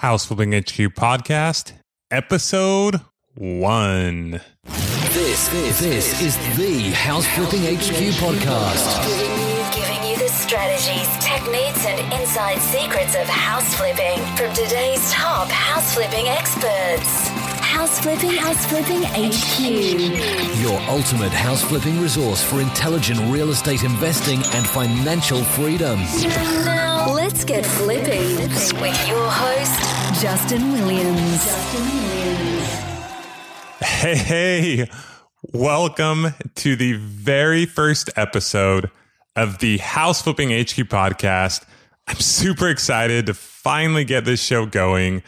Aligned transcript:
House 0.00 0.26
Flipping 0.26 0.52
HQ 0.52 0.94
podcast, 0.94 1.72
episode 2.08 3.00
one. 3.34 4.40
This, 4.62 5.48
this, 5.48 5.80
this 5.80 6.22
is 6.22 6.36
the 6.56 6.90
House 6.92 7.26
Flipping 7.26 7.62
HQ 7.62 8.14
podcast. 8.22 9.08
Giving 9.08 9.48
you, 9.48 9.64
giving 9.74 10.08
you 10.08 10.16
the 10.16 10.28
strategies, 10.28 11.08
techniques, 11.18 11.84
and 11.84 12.12
inside 12.12 12.58
secrets 12.60 13.16
of 13.16 13.26
house 13.26 13.74
flipping 13.74 14.20
from 14.36 14.54
today's 14.54 15.10
top 15.10 15.48
house 15.48 15.92
flipping 15.94 16.28
experts. 16.28 17.26
House 17.58 17.98
flipping, 17.98 18.30
house 18.30 18.66
flipping 18.66 19.02
HQ. 19.02 20.60
Your 20.62 20.80
ultimate 20.82 21.32
house 21.32 21.64
flipping 21.64 22.00
resource 22.00 22.40
for 22.40 22.60
intelligent 22.60 23.18
real 23.32 23.50
estate 23.50 23.82
investing 23.82 24.38
and 24.54 24.64
financial 24.64 25.42
freedom. 25.42 25.98
Let's 27.38 27.46
get 27.46 27.64
flipping 27.64 28.36
with 28.82 29.08
your 29.08 29.30
host, 29.30 30.20
Justin 30.20 30.72
Williams. 30.72 31.44
Justin 31.44 31.84
Williams. 31.84 32.68
Hey, 33.80 34.16
hey, 34.16 34.90
welcome 35.52 36.34
to 36.56 36.74
the 36.74 36.94
very 36.94 37.64
first 37.64 38.10
episode 38.16 38.90
of 39.36 39.58
the 39.58 39.78
House 39.78 40.20
Flipping 40.20 40.48
HQ 40.48 40.88
podcast. 40.88 41.64
I'm 42.08 42.16
super 42.16 42.66
excited 42.66 43.26
to 43.26 43.34
finally 43.34 44.04
get 44.04 44.24
this 44.24 44.42
show 44.42 44.66
going. 44.66 45.22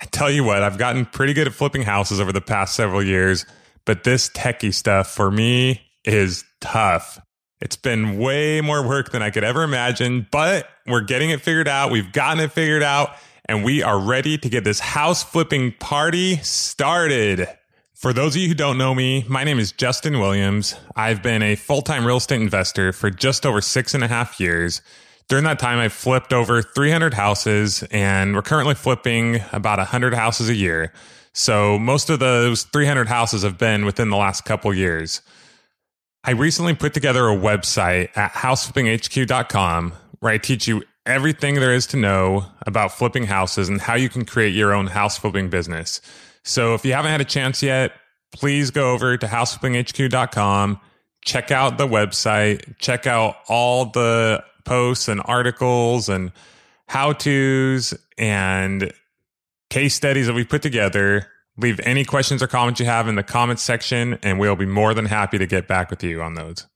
I 0.00 0.04
tell 0.04 0.30
you 0.30 0.44
what, 0.44 0.62
I've 0.62 0.78
gotten 0.78 1.06
pretty 1.06 1.32
good 1.32 1.48
at 1.48 1.54
flipping 1.54 1.82
houses 1.82 2.20
over 2.20 2.30
the 2.30 2.40
past 2.40 2.76
several 2.76 3.02
years, 3.02 3.44
but 3.84 4.04
this 4.04 4.28
techie 4.28 4.72
stuff 4.72 5.10
for 5.10 5.28
me 5.28 5.82
is 6.04 6.44
tough. 6.60 7.18
It's 7.60 7.76
been 7.76 8.18
way 8.18 8.60
more 8.60 8.86
work 8.86 9.10
than 9.10 9.20
I 9.20 9.30
could 9.30 9.42
ever 9.42 9.64
imagine, 9.64 10.28
but 10.30 10.68
we're 10.86 11.00
getting 11.00 11.30
it 11.30 11.40
figured 11.40 11.66
out. 11.66 11.90
We've 11.90 12.12
gotten 12.12 12.38
it 12.38 12.52
figured 12.52 12.84
out, 12.84 13.16
and 13.46 13.64
we 13.64 13.82
are 13.82 13.98
ready 13.98 14.38
to 14.38 14.48
get 14.48 14.62
this 14.62 14.78
house 14.78 15.24
flipping 15.24 15.72
party 15.72 16.36
started. 16.36 17.48
For 17.94 18.12
those 18.12 18.36
of 18.36 18.42
you 18.42 18.46
who 18.46 18.54
don't 18.54 18.78
know 18.78 18.94
me, 18.94 19.24
my 19.28 19.42
name 19.42 19.58
is 19.58 19.72
Justin 19.72 20.20
Williams. 20.20 20.76
I've 20.94 21.20
been 21.20 21.42
a 21.42 21.56
full 21.56 21.82
time 21.82 22.06
real 22.06 22.18
estate 22.18 22.40
investor 22.40 22.92
for 22.92 23.10
just 23.10 23.44
over 23.44 23.60
six 23.60 23.92
and 23.92 24.04
a 24.04 24.08
half 24.08 24.38
years. 24.38 24.80
During 25.26 25.42
that 25.44 25.58
time, 25.58 25.78
I've 25.78 25.92
flipped 25.92 26.32
over 26.32 26.62
300 26.62 27.12
houses, 27.12 27.82
and 27.90 28.36
we're 28.36 28.42
currently 28.42 28.76
flipping 28.76 29.40
about 29.52 29.78
100 29.78 30.14
houses 30.14 30.48
a 30.48 30.54
year. 30.54 30.92
So 31.32 31.76
most 31.76 32.08
of 32.08 32.20
those 32.20 32.62
300 32.62 33.08
houses 33.08 33.42
have 33.42 33.58
been 33.58 33.84
within 33.84 34.10
the 34.10 34.16
last 34.16 34.44
couple 34.44 34.72
years. 34.72 35.22
I 36.28 36.32
recently 36.32 36.74
put 36.74 36.92
together 36.92 37.26
a 37.26 37.34
website 37.34 38.14
at 38.14 38.32
houseflippinghq.com 38.32 39.94
where 40.20 40.30
I 40.30 40.36
teach 40.36 40.68
you 40.68 40.82
everything 41.06 41.54
there 41.54 41.72
is 41.72 41.86
to 41.86 41.96
know 41.96 42.44
about 42.66 42.92
flipping 42.92 43.24
houses 43.24 43.70
and 43.70 43.80
how 43.80 43.94
you 43.94 44.10
can 44.10 44.26
create 44.26 44.54
your 44.54 44.74
own 44.74 44.88
house 44.88 45.16
flipping 45.16 45.48
business. 45.48 46.02
So 46.44 46.74
if 46.74 46.84
you 46.84 46.92
haven't 46.92 47.12
had 47.12 47.22
a 47.22 47.24
chance 47.24 47.62
yet, 47.62 47.92
please 48.30 48.70
go 48.70 48.92
over 48.92 49.16
to 49.16 49.26
houseflippinghq.com, 49.26 50.78
check 51.24 51.50
out 51.50 51.78
the 51.78 51.88
website, 51.88 52.76
check 52.76 53.06
out 53.06 53.36
all 53.48 53.86
the 53.86 54.44
posts 54.66 55.08
and 55.08 55.22
articles 55.24 56.10
and 56.10 56.30
how 56.88 57.14
to's 57.14 57.94
and 58.18 58.92
case 59.70 59.94
studies 59.94 60.26
that 60.26 60.34
we 60.34 60.44
put 60.44 60.60
together. 60.60 61.26
Leave 61.58 61.80
any 61.82 62.04
questions 62.04 62.40
or 62.40 62.46
comments 62.46 62.78
you 62.78 62.86
have 62.86 63.08
in 63.08 63.16
the 63.16 63.24
comments 63.24 63.62
section, 63.62 64.18
and 64.22 64.38
we'll 64.38 64.54
be 64.54 64.64
more 64.64 64.94
than 64.94 65.06
happy 65.06 65.38
to 65.38 65.46
get 65.46 65.66
back 65.66 65.90
with 65.90 66.04
you 66.04 66.22
on 66.22 66.34
those. 66.34 66.66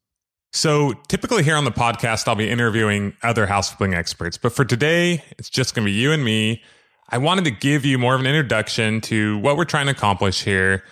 So, 0.52 0.92
typically 1.08 1.44
here 1.44 1.56
on 1.56 1.64
the 1.64 1.70
podcast, 1.70 2.26
I'll 2.26 2.34
be 2.34 2.50
interviewing 2.50 3.16
other 3.22 3.46
house 3.46 3.72
flipping 3.72 3.94
experts, 3.94 4.36
but 4.36 4.52
for 4.52 4.64
today, 4.64 5.22
it's 5.38 5.48
just 5.48 5.74
going 5.74 5.86
to 5.86 5.90
be 5.90 5.96
you 5.96 6.12
and 6.12 6.24
me. 6.24 6.62
I 7.08 7.18
wanted 7.18 7.44
to 7.44 7.52
give 7.52 7.84
you 7.84 7.96
more 7.96 8.14
of 8.14 8.20
an 8.20 8.26
introduction 8.26 9.00
to 9.02 9.38
what 9.38 9.56
we're 9.56 9.64
trying 9.64 9.86
to 9.86 9.92
accomplish 9.92 10.42
here 10.42 10.82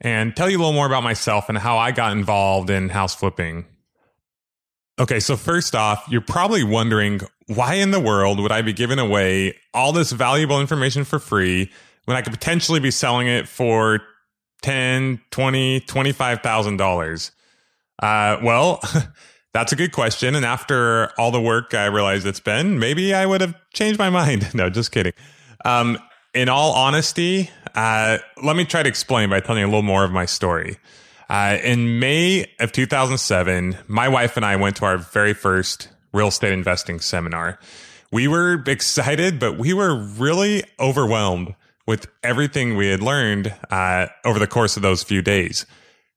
and 0.00 0.34
tell 0.34 0.48
you 0.48 0.56
a 0.56 0.60
little 0.60 0.72
more 0.72 0.86
about 0.86 1.02
myself 1.02 1.48
and 1.48 1.58
how 1.58 1.76
I 1.76 1.92
got 1.92 2.12
involved 2.12 2.70
in 2.70 2.88
house 2.88 3.14
flipping. 3.14 3.66
Okay, 4.98 5.20
so 5.20 5.36
first 5.36 5.76
off, 5.76 6.04
you're 6.08 6.20
probably 6.20 6.64
wondering 6.64 7.20
why 7.46 7.74
in 7.74 7.90
the 7.90 8.00
world 8.00 8.40
would 8.40 8.52
I 8.52 8.62
be 8.62 8.72
giving 8.72 8.98
away 8.98 9.54
all 9.74 9.92
this 9.92 10.12
valuable 10.12 10.60
information 10.60 11.04
for 11.04 11.18
free 11.18 11.70
when 12.08 12.16
I 12.16 12.22
could 12.22 12.32
potentially 12.32 12.80
be 12.80 12.90
selling 12.90 13.26
it 13.28 13.46
for 13.46 14.00
10, 14.62 15.20
20, 15.30 15.80
25,000 15.80 16.78
dollars? 16.78 17.32
Uh, 18.02 18.38
well, 18.42 18.80
that's 19.52 19.72
a 19.72 19.76
good 19.76 19.92
question. 19.92 20.34
And 20.34 20.42
after 20.42 21.10
all 21.18 21.30
the 21.30 21.40
work 21.40 21.74
I 21.74 21.84
realized 21.84 22.26
it's 22.26 22.40
been, 22.40 22.78
maybe 22.78 23.12
I 23.12 23.26
would 23.26 23.42
have 23.42 23.54
changed 23.74 23.98
my 23.98 24.08
mind. 24.22 24.48
No, 24.54 24.70
just 24.70 24.90
kidding. 24.90 25.12
Um, 25.66 25.98
in 26.32 26.48
all 26.48 26.72
honesty, 26.72 27.50
uh, 27.74 28.16
let 28.42 28.56
me 28.56 28.64
try 28.64 28.82
to 28.82 28.88
explain 28.88 29.28
by 29.28 29.40
telling 29.40 29.60
you 29.60 29.66
a 29.66 29.68
little 29.68 29.82
more 29.82 30.02
of 30.02 30.10
my 30.10 30.24
story. 30.24 30.78
Uh, 31.28 31.58
in 31.62 31.98
May 32.00 32.50
of 32.58 32.72
2007, 32.72 33.76
my 33.86 34.08
wife 34.08 34.38
and 34.38 34.46
I 34.46 34.56
went 34.56 34.76
to 34.76 34.86
our 34.86 34.96
very 34.96 35.34
first 35.34 35.90
real 36.14 36.28
estate 36.28 36.54
investing 36.54 37.00
seminar. 37.00 37.58
We 38.10 38.28
were 38.28 38.64
excited, 38.66 39.38
but 39.38 39.58
we 39.58 39.74
were 39.74 39.94
really 39.94 40.64
overwhelmed 40.80 41.54
with 41.88 42.06
everything 42.22 42.76
we 42.76 42.88
had 42.88 43.00
learned 43.02 43.54
uh, 43.70 44.06
over 44.22 44.38
the 44.38 44.46
course 44.46 44.76
of 44.76 44.82
those 44.82 45.02
few 45.02 45.22
days. 45.22 45.64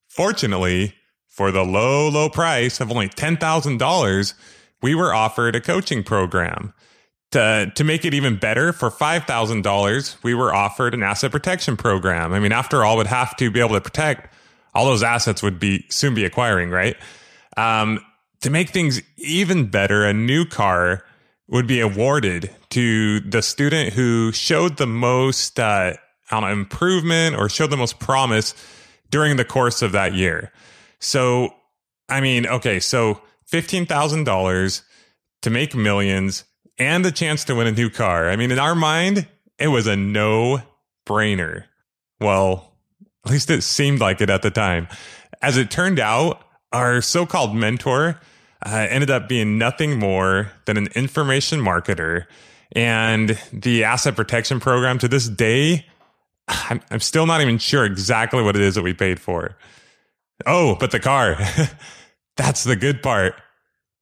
Fortunately, 0.10 0.94
for 1.30 1.50
the 1.50 1.64
low, 1.64 2.10
low 2.10 2.28
price 2.28 2.82
of 2.82 2.92
only 2.92 3.08
$10,000, 3.08 4.34
we 4.82 4.94
were 4.94 5.14
offered 5.14 5.56
a 5.56 5.62
coaching 5.62 6.04
program. 6.04 6.74
To, 7.32 7.72
to 7.74 7.84
make 7.86 8.04
it 8.04 8.14
even 8.14 8.36
better, 8.36 8.74
for 8.74 8.92
$5,000, 8.92 10.24
we 10.24 10.34
were 10.34 10.54
offered 10.54 10.94
an 10.94 11.04
asset 11.04 11.32
protection 11.32 11.78
program. 11.78 12.34
I 12.34 12.42
mean, 12.42 12.52
after 12.52 12.84
all, 12.84 12.98
would 12.98 13.08
have 13.08 13.38
to 13.38 13.50
be 13.50 13.62
able 13.62 13.76
to 13.76 13.82
protect 13.82 14.36
all 14.74 14.86
those 14.86 15.04
assets 15.04 15.42
would 15.42 15.58
be 15.58 15.86
soon 15.88 16.14
be 16.14 16.26
acquiring, 16.26 16.70
right? 16.70 16.98
Um, 17.56 18.04
to 18.42 18.50
make 18.50 18.72
things 18.72 19.02
even 19.16 19.68
better, 19.68 20.04
a 20.04 20.14
new 20.14 20.44
car 20.44 21.06
would 21.52 21.68
be 21.68 21.82
awarded 21.82 22.50
to 22.70 23.20
the 23.20 23.42
student 23.42 23.94
who 23.94 24.32
showed 24.32 24.78
the 24.78 24.88
most 24.88 25.60
uh, 25.60 25.94
on 26.32 26.50
improvement 26.50 27.36
or 27.36 27.50
showed 27.50 27.70
the 27.70 27.78
most 27.78 28.00
promise 28.00 28.56
during 29.10 29.36
the 29.36 29.46
course 29.46 29.82
of 29.82 29.92
that 29.92 30.14
year. 30.16 30.52
So, 31.00 31.54
I 32.08 32.22
mean, 32.22 32.48
okay, 32.48 32.80
so 32.80 33.22
fifteen 33.46 33.86
thousand 33.86 34.24
dollars 34.24 34.84
to 35.42 35.50
make 35.50 35.76
millions 35.76 36.46
and 36.78 37.04
the 37.04 37.12
chance 37.12 37.44
to 37.46 37.56
win 37.56 37.68
a 37.68 37.72
new 37.72 37.90
car. 37.90 38.30
I 38.30 38.38
mean, 38.38 38.52
in 38.52 38.60
our 38.60 38.76
mind, 38.76 39.28
it 39.60 39.68
was 39.68 39.88
a 39.88 39.96
no 39.96 40.62
brainer. 41.06 41.66
Well, 42.22 42.74
at 43.26 43.32
least 43.32 43.50
it 43.50 43.62
seemed 43.62 44.00
like 44.00 44.22
it 44.22 44.30
at 44.30 44.42
the 44.42 44.52
time. 44.52 44.88
As 45.42 45.58
it 45.58 45.70
turned 45.70 46.00
out, 46.00 46.44
our 46.72 47.02
so 47.02 47.26
called 47.26 47.56
mentor 47.56 48.22
uh, 48.66 48.88
ended 48.90 49.10
up 49.10 49.28
being 49.28 49.58
nothing 49.58 49.98
more 49.98 50.52
than 50.66 50.78
an 50.78 50.88
information 50.96 51.60
marketer. 51.60 52.26
And 52.74 53.38
the 53.52 53.84
asset 53.84 54.16
protection 54.16 54.60
program 54.60 54.98
to 55.00 55.08
this 55.08 55.28
day, 55.28 55.86
I'm, 56.48 56.82
I'm 56.90 57.00
still 57.00 57.26
not 57.26 57.42
even 57.42 57.58
sure 57.58 57.86
exactly 57.86 58.44
what 58.44 58.56
it 58.56 58.62
is 58.62 58.76
that 58.76 58.84
we 58.84 58.94
paid 58.94 59.20
for. 59.20 59.58
Oh, 60.46 60.76
but 60.80 60.92
the 60.92 61.00
car. 61.00 61.38
That's 62.38 62.64
the 62.64 62.76
good 62.76 63.04
part. 63.04 63.36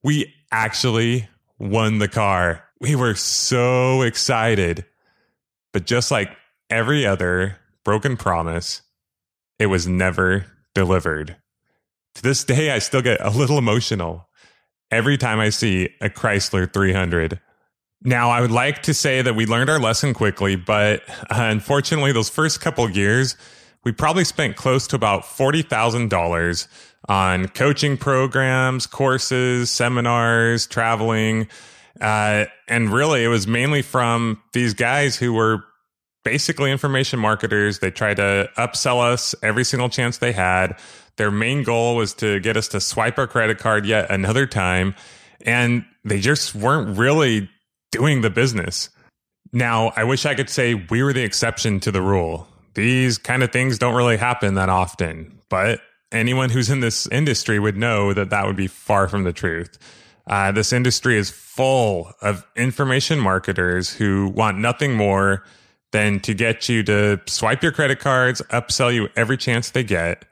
We 0.03 0.33
actually 0.51 1.27
won 1.57 1.99
the 1.99 2.07
car. 2.07 2.63
We 2.79 2.95
were 2.95 3.15
so 3.15 4.01
excited. 4.01 4.85
But 5.73 5.85
just 5.85 6.11
like 6.11 6.35
every 6.69 7.05
other 7.05 7.57
broken 7.83 8.17
promise, 8.17 8.81
it 9.57 9.67
was 9.67 9.87
never 9.87 10.45
delivered. 10.73 11.35
To 12.15 12.21
this 12.21 12.43
day, 12.43 12.71
I 12.71 12.79
still 12.79 13.01
get 13.01 13.21
a 13.21 13.29
little 13.29 13.57
emotional 13.57 14.28
every 14.91 15.17
time 15.17 15.39
I 15.39 15.49
see 15.49 15.89
a 16.01 16.09
Chrysler 16.09 16.71
300. 16.71 17.39
Now, 18.01 18.29
I 18.29 18.41
would 18.41 18.51
like 18.51 18.83
to 18.83 18.93
say 18.93 19.21
that 19.21 19.35
we 19.35 19.45
learned 19.45 19.69
our 19.69 19.79
lesson 19.79 20.13
quickly, 20.13 20.55
but 20.55 21.03
uh, 21.09 21.15
unfortunately, 21.29 22.11
those 22.11 22.29
first 22.29 22.61
couple 22.61 22.89
years, 22.89 23.35
we 23.83 23.91
probably 23.91 24.23
spent 24.23 24.55
close 24.55 24.87
to 24.87 24.95
about 24.95 25.23
$40,000 25.23 26.67
on 27.07 27.47
coaching 27.49 27.97
programs, 27.97 28.87
courses, 28.87 29.69
seminars, 29.69 30.65
traveling. 30.67 31.47
Uh, 31.99 32.45
and 32.67 32.89
really, 32.89 33.23
it 33.23 33.27
was 33.27 33.47
mainly 33.47 33.81
from 33.81 34.41
these 34.53 34.73
guys 34.73 35.17
who 35.17 35.33
were 35.33 35.63
basically 36.23 36.71
information 36.71 37.19
marketers. 37.19 37.79
They 37.79 37.91
tried 37.91 38.17
to 38.17 38.49
upsell 38.57 39.01
us 39.01 39.35
every 39.41 39.63
single 39.63 39.89
chance 39.89 40.17
they 40.17 40.31
had. 40.31 40.77
Their 41.17 41.31
main 41.31 41.63
goal 41.63 41.95
was 41.95 42.13
to 42.15 42.39
get 42.39 42.57
us 42.57 42.67
to 42.69 42.79
swipe 42.79 43.17
our 43.17 43.27
credit 43.27 43.57
card 43.57 43.85
yet 43.85 44.09
another 44.09 44.45
time. 44.45 44.95
And 45.45 45.85
they 46.03 46.19
just 46.19 46.55
weren't 46.55 46.97
really 46.97 47.49
doing 47.91 48.21
the 48.21 48.29
business. 48.29 48.89
Now, 49.51 49.91
I 49.95 50.03
wish 50.03 50.25
I 50.25 50.35
could 50.35 50.49
say 50.49 50.75
we 50.75 51.01
were 51.01 51.13
the 51.13 51.23
exception 51.23 51.79
to 51.81 51.91
the 51.91 52.01
rule. 52.01 52.47
These 52.75 53.17
kind 53.17 53.43
of 53.43 53.51
things 53.51 53.79
don't 53.79 53.95
really 53.95 54.17
happen 54.17 54.53
that 54.55 54.69
often, 54.69 55.41
but 55.49 55.81
anyone 56.11 56.49
who's 56.49 56.69
in 56.69 56.79
this 56.79 57.07
industry 57.07 57.59
would 57.59 57.77
know 57.77 58.13
that 58.13 58.29
that 58.29 58.45
would 58.45 58.55
be 58.55 58.67
far 58.67 59.07
from 59.07 59.23
the 59.23 59.33
truth. 59.33 59.77
Uh, 60.27 60.51
this 60.51 60.71
industry 60.71 61.17
is 61.17 61.31
full 61.31 62.13
of 62.21 62.45
information 62.55 63.19
marketers 63.19 63.91
who 63.91 64.29
want 64.29 64.59
nothing 64.59 64.93
more 64.93 65.43
than 65.91 66.19
to 66.21 66.33
get 66.33 66.69
you 66.69 66.83
to 66.83 67.19
swipe 67.25 67.63
your 67.63 67.71
credit 67.71 67.99
cards, 67.99 68.41
upsell 68.49 68.93
you 68.93 69.09
every 69.15 69.37
chance 69.37 69.71
they 69.71 69.83
get. 69.83 70.25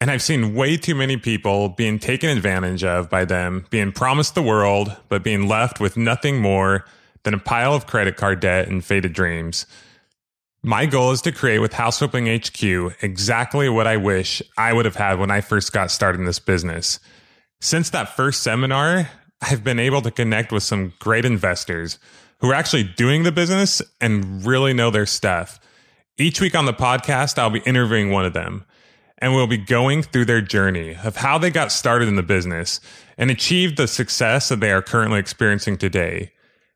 And 0.00 0.10
I've 0.10 0.22
seen 0.22 0.54
way 0.54 0.76
too 0.76 0.94
many 0.94 1.16
people 1.16 1.68
being 1.68 1.98
taken 1.98 2.28
advantage 2.28 2.82
of 2.82 3.08
by 3.08 3.24
them, 3.24 3.66
being 3.70 3.92
promised 3.92 4.34
the 4.34 4.42
world, 4.42 4.96
but 5.08 5.22
being 5.22 5.46
left 5.46 5.78
with 5.80 5.96
nothing 5.96 6.40
more 6.40 6.84
than 7.22 7.34
a 7.34 7.38
pile 7.38 7.74
of 7.74 7.86
credit 7.86 8.16
card 8.16 8.40
debt 8.40 8.68
and 8.68 8.84
faded 8.84 9.12
dreams. 9.12 9.66
My 10.64 10.86
goal 10.86 11.12
is 11.12 11.22
to 11.22 11.32
create 11.32 11.58
with 11.58 11.72
House 11.72 11.98
Flipping 11.98 12.26
HQ 12.26 12.62
exactly 13.02 13.68
what 13.68 13.86
I 13.86 13.96
wish 13.96 14.42
I 14.56 14.72
would 14.72 14.84
have 14.84 14.96
had 14.96 15.18
when 15.18 15.30
I 15.30 15.40
first 15.40 15.72
got 15.72 15.90
started 15.90 16.18
in 16.18 16.24
this 16.24 16.38
business. 16.38 17.00
Since 17.60 17.90
that 17.90 18.16
first 18.16 18.42
seminar, 18.42 19.08
I've 19.40 19.64
been 19.64 19.80
able 19.80 20.02
to 20.02 20.10
connect 20.10 20.52
with 20.52 20.62
some 20.62 20.92
great 20.98 21.24
investors 21.24 21.98
who 22.42 22.50
are 22.50 22.54
actually 22.54 22.82
doing 22.82 23.22
the 23.22 23.32
business 23.32 23.80
and 24.00 24.44
really 24.44 24.74
know 24.74 24.90
their 24.90 25.06
stuff. 25.06 25.58
Each 26.18 26.40
week 26.40 26.54
on 26.54 26.66
the 26.66 26.74
podcast, 26.74 27.38
I'll 27.38 27.50
be 27.50 27.60
interviewing 27.60 28.10
one 28.10 28.26
of 28.26 28.34
them 28.34 28.66
and 29.18 29.32
we'll 29.32 29.46
be 29.46 29.56
going 29.56 30.02
through 30.02 30.24
their 30.24 30.40
journey 30.40 30.96
of 31.04 31.16
how 31.16 31.38
they 31.38 31.50
got 31.50 31.70
started 31.70 32.08
in 32.08 32.16
the 32.16 32.22
business 32.24 32.80
and 33.16 33.30
achieved 33.30 33.76
the 33.76 33.86
success 33.86 34.48
that 34.48 34.58
they 34.58 34.72
are 34.72 34.82
currently 34.82 35.20
experiencing 35.20 35.78
today. 35.78 36.32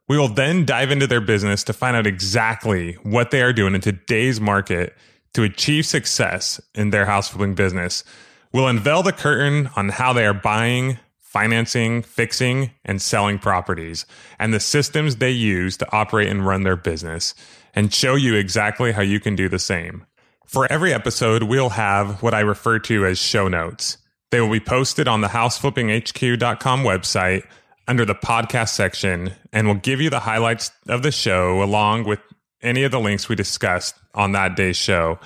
We 0.09 0.17
will 0.17 0.29
then 0.29 0.65
dive 0.65 0.93
into 0.93 1.09
their 1.09 1.21
business 1.21 1.65
to 1.65 1.73
find 1.73 1.97
out 1.97 2.07
exactly 2.07 2.93
what 3.03 3.33
they 3.33 3.43
are 3.43 3.53
doing 3.53 3.75
in 3.75 3.81
today's 3.81 4.41
market 4.41 4.95
to 5.35 5.43
achieve 5.43 5.85
success 5.85 6.61
in 6.77 6.91
their 6.91 7.05
house 7.05 7.29
flipping 7.29 7.57
business. 7.57 8.05
We'll 8.53 8.69
unveil 8.69 9.03
the 9.03 9.13
curtain 9.13 9.69
on 9.75 9.89
how 9.89 10.13
they 10.13 10.25
are 10.25 10.33
buying, 10.33 11.01
financing, 11.37 12.00
fixing, 12.00 12.71
and 12.83 13.03
selling 13.03 13.38
properties, 13.38 14.06
and 14.38 14.55
the 14.55 14.59
systems 14.59 15.17
they 15.17 15.31
use 15.31 15.77
to 15.77 15.87
operate 15.93 16.31
and 16.31 16.47
run 16.47 16.62
their 16.62 16.77
business, 16.77 17.35
and 17.75 17.93
show 17.93 18.15
you 18.15 18.35
exactly 18.35 18.91
how 18.91 19.03
you 19.03 19.21
can 19.21 19.37
do 19.37 19.47
the 19.47 19.59
same. 19.59 20.06
For 20.47 20.67
every 20.73 20.94
episode, 20.94 21.43
we'll 21.43 21.69
have 21.69 22.23
what 22.23 22.33
I 22.33 22.41
refer 22.41 22.79
to 22.79 23.05
as 23.05 23.19
show 23.19 23.49
notes. 23.49 23.99
They 24.31 24.41
will 24.41 24.50
be 24.50 24.61
posted 24.61 25.09
on 25.09 25.21
the 25.21 25.29
houseflippinghq.com 25.29 26.83
website 26.83 27.43
under 27.87 28.06
the 28.06 28.15
podcast 28.15 28.71
section 28.71 29.35
and 29.53 29.67
will 29.69 29.75
give 29.75 30.00
you 30.00 30.09
the 30.09 30.21
highlights 30.21 30.71
of 30.89 31.03
the 31.03 31.12
show 31.12 31.62
along 31.62 32.05
with 32.05 32.21
any 32.62 32.82
of 32.82 32.93
the 32.93 32.99
links 32.99 33.29
we 33.29 33.37
discussed 33.37 33.94
on 34.15 34.32
that 34.32 34.56
day's 34.56 34.79
show. 34.79 35.19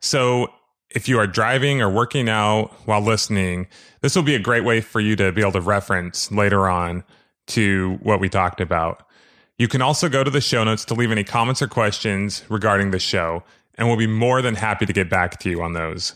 So 0.00 0.48
if 0.94 1.08
you 1.08 1.18
are 1.18 1.26
driving 1.26 1.80
or 1.80 1.90
working 1.90 2.28
out 2.28 2.72
while 2.86 3.00
listening, 3.00 3.66
this 4.00 4.14
will 4.14 4.22
be 4.22 4.34
a 4.34 4.40
great 4.40 4.64
way 4.64 4.80
for 4.80 5.00
you 5.00 5.16
to 5.16 5.32
be 5.32 5.40
able 5.40 5.52
to 5.52 5.60
reference 5.60 6.30
later 6.30 6.68
on 6.68 7.04
to 7.48 7.98
what 8.02 8.20
we 8.20 8.28
talked 8.28 8.60
about. 8.60 9.06
You 9.58 9.68
can 9.68 9.82
also 9.82 10.08
go 10.08 10.24
to 10.24 10.30
the 10.30 10.40
show 10.40 10.64
notes 10.64 10.84
to 10.86 10.94
leave 10.94 11.10
any 11.10 11.24
comments 11.24 11.62
or 11.62 11.68
questions 11.68 12.44
regarding 12.48 12.90
the 12.90 12.98
show, 12.98 13.42
and 13.76 13.88
we'll 13.88 13.96
be 13.96 14.06
more 14.06 14.42
than 14.42 14.54
happy 14.54 14.86
to 14.86 14.92
get 14.92 15.10
back 15.10 15.38
to 15.40 15.50
you 15.50 15.62
on 15.62 15.72
those. 15.72 16.14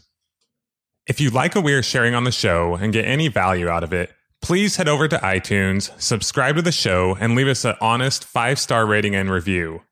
If 1.07 1.21
you 1.21 1.31
like 1.31 1.55
what 1.55 1.65
we 1.65 1.73
are 1.75 1.83
sharing 1.83 2.15
on 2.15 2.25
the 2.25 2.33
show 2.33 2.75
and 2.75 2.93
get 2.93 3.05
any 3.05 3.29
value 3.29 3.69
out 3.69 3.85
of 3.85 3.93
it, 3.93 4.13
please 4.43 4.77
head 4.77 4.89
over 4.89 5.07
to 5.07 5.19
iTunes, 5.19 5.91
subscribe 6.01 6.57
to 6.57 6.63
the 6.63 6.73
show, 6.73 7.17
and 7.21 7.35
leave 7.35 7.47
us 7.47 7.65
an 7.65 7.77
honest 7.81 8.25
five 8.25 8.59
star 8.59 8.87
rating 8.87 9.15
and 9.15 9.31
review. 9.31 9.83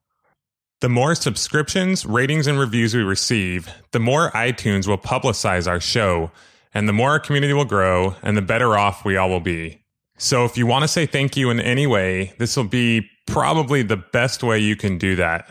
The 0.85 0.91
more 0.91 1.15
subscriptions, 1.15 2.05
ratings, 2.05 2.47
and 2.47 2.59
reviews 2.59 2.95
we 2.95 3.01
receive, 3.01 3.71
the 3.93 3.99
more 3.99 4.31
iTunes 4.33 4.87
will 4.87 4.99
publicize 4.99 5.67
our 5.67 5.81
show, 5.81 6.31
and 6.75 6.87
the 6.87 6.93
more 6.93 7.13
our 7.13 7.19
community 7.19 7.55
will 7.55 7.65
grow, 7.65 8.17
and 8.23 8.37
the 8.37 8.43
better 8.43 8.77
off 8.77 9.03
we 9.03 9.17
all 9.17 9.31
will 9.31 9.41
be. 9.41 9.83
So 10.19 10.45
if 10.45 10.59
you 10.59 10.67
want 10.67 10.83
to 10.83 10.89
say 10.89 11.07
thank 11.07 11.39
you 11.39 11.49
in 11.49 11.59
any 11.59 11.87
way, 11.87 12.35
this 12.39 12.55
will 12.55 12.65
be 12.65 13.09
probably 13.27 13.81
the 13.83 13.97
best 13.97 14.43
way 14.43 14.59
you 14.59 14.77
can 14.77 14.99
do 14.99 15.17
that. 15.17 15.49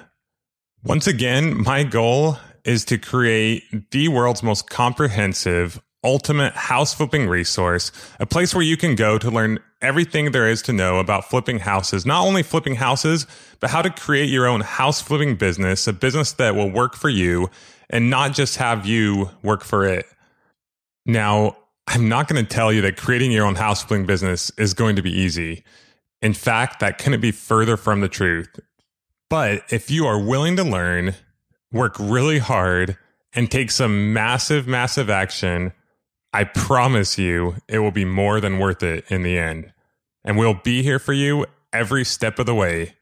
Once 0.84 1.08
again, 1.08 1.60
my 1.64 1.82
goal 1.82 2.38
is 2.64 2.86
to 2.86 3.00
create 3.00 3.64
the 3.90 4.10
world's 4.10 4.44
most 4.44 4.70
comprehensive 4.70 5.82
ultimate 6.04 6.54
house 6.54 6.94
flipping 6.94 7.28
resource, 7.28 7.92
a 8.20 8.26
place 8.26 8.54
where 8.54 8.64
you 8.64 8.78
can 8.78 8.96
go 8.96 9.18
to 9.18 9.30
learn 9.32 9.60
everything 9.82 10.32
there 10.32 10.48
is 10.48 10.62
to 10.64 10.74
know 10.74 11.00
about 11.00 11.30
flipping 11.30 11.60
houses. 11.60 12.06
Not 12.06 12.26
only 12.26 12.44
flipping 12.44 12.76
houses, 12.76 13.28
but 13.60 13.70
how 13.70 13.82
to 13.82 13.90
create 13.90 14.30
your 14.30 14.48
own 14.48 14.62
house 14.62 15.02
flipping 15.02 15.36
business, 15.36 15.88
a 15.88 15.94
business 15.94 16.34
that 16.34 16.56
will 16.56 16.70
work 16.70 16.96
for 16.96 17.10
you 17.10 17.50
and 17.90 18.10
not 18.10 18.34
just 18.34 18.58
have 18.58 18.86
you 18.86 19.30
work 19.44 19.64
for 19.64 19.86
it. 19.86 20.06
Now, 21.06 21.58
I'm 21.88 22.08
not 22.08 22.28
going 22.28 22.44
to 22.44 22.50
tell 22.50 22.72
you 22.72 22.82
that 22.82 22.98
creating 22.98 23.32
your 23.32 23.46
own 23.46 23.56
house 23.56 23.84
flipping 23.84 24.06
business 24.06 24.52
is 24.58 24.74
going 24.74 24.96
to 24.96 25.02
be 25.02 25.12
easy. 25.12 25.64
In 26.22 26.34
fact, 26.34 26.80
that 26.80 26.98
couldn't 26.98 27.20
be 27.22 27.32
further 27.32 27.76
from 27.76 28.02
the 28.02 28.08
truth. 28.08 28.60
But 29.30 29.64
if 29.70 29.92
you 29.92 30.06
are 30.06 30.20
willing 30.20 30.56
to 30.58 30.64
learn, 30.64 31.16
work 31.72 31.96
really 32.00 32.40
hard, 32.40 32.98
and 33.36 33.50
take 33.50 33.72
some 33.72 34.14
massive, 34.14 34.68
massive 34.68 35.10
action, 35.10 35.74
I 36.34 36.44
promise 36.46 37.20
you 37.20 37.56
it 37.68 37.80
will 37.80 37.92
be 37.92 38.06
more 38.06 38.40
than 38.42 38.60
worth 38.60 38.82
it 38.82 39.06
in 39.10 39.22
the 39.22 39.38
end. 39.38 39.72
And 40.24 40.38
we'll 40.38 40.56
be 40.56 40.82
here 40.82 40.98
for 41.00 41.14
you 41.14 41.46
every 41.72 42.04
step 42.04 42.40
of 42.40 42.48
the 42.48 42.56
way. 42.56 42.96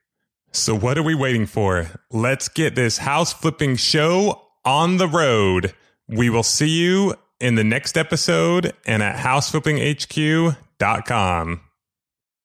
So, 0.51 0.75
what 0.75 0.97
are 0.97 1.03
we 1.03 1.15
waiting 1.15 1.45
for? 1.45 1.87
Let's 2.11 2.49
get 2.49 2.75
this 2.75 2.97
house 2.97 3.31
flipping 3.31 3.77
show 3.77 4.41
on 4.65 4.97
the 4.97 5.07
road. 5.07 5.73
We 6.09 6.29
will 6.29 6.43
see 6.43 6.67
you 6.67 7.15
in 7.39 7.55
the 7.55 7.63
next 7.63 7.97
episode 7.97 8.73
and 8.85 9.01
at 9.01 9.15
houseflippinghq.com. 9.15 11.61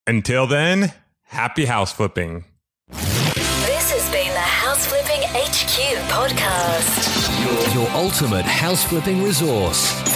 Until 0.07 0.47
then, 0.47 0.93
happy 1.23 1.65
house 1.65 1.93
flipping. 1.93 2.45
This 2.93 3.91
has 3.91 4.09
been 4.13 4.33
the 4.33 4.39
House 4.39 4.87
Flipping 4.87 5.23
HQ 5.23 5.97
podcast. 6.09 7.17
Your, 7.45 7.69
your 7.83 7.91
ultimate 7.91 8.45
house 8.45 8.85
flipping 8.85 9.23
resource 9.23 9.91
for 10.13 10.16